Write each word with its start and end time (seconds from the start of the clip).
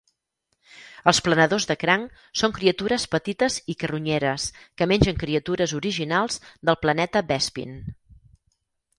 Els 1.09 1.17
"planadors 1.25 1.65
de 1.71 1.73
cranc" 1.81 2.23
són 2.41 2.55
criatures 2.55 3.05
petites 3.15 3.57
i 3.73 3.75
carronyeres 3.83 4.45
que 4.81 4.87
mengen 4.93 5.19
criatures 5.25 5.75
originals 5.81 6.39
del 6.71 6.79
planeta 6.87 7.23
Bespin. 7.33 7.77